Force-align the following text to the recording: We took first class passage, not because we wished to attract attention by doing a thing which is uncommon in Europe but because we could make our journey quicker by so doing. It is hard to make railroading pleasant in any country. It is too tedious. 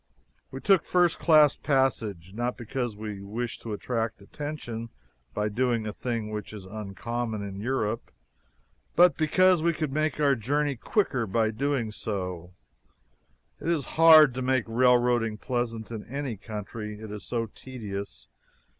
We 0.49 0.59
took 0.59 0.83
first 0.83 1.19
class 1.19 1.55
passage, 1.55 2.31
not 2.33 2.57
because 2.57 2.97
we 2.97 3.21
wished 3.21 3.61
to 3.61 3.71
attract 3.71 4.19
attention 4.19 4.89
by 5.35 5.47
doing 5.49 5.85
a 5.85 5.93
thing 5.93 6.31
which 6.31 6.53
is 6.53 6.65
uncommon 6.65 7.43
in 7.43 7.59
Europe 7.59 8.09
but 8.95 9.15
because 9.15 9.61
we 9.61 9.73
could 9.73 9.91
make 9.93 10.19
our 10.19 10.33
journey 10.33 10.75
quicker 10.75 11.27
by 11.27 11.51
so 11.51 11.55
doing. 11.55 11.91
It 13.59 13.67
is 13.71 13.85
hard 13.93 14.33
to 14.33 14.41
make 14.41 14.63
railroading 14.65 15.37
pleasant 15.37 15.91
in 15.91 16.03
any 16.05 16.35
country. 16.35 16.99
It 16.99 17.11
is 17.11 17.29
too 17.29 17.51
tedious. 17.53 18.27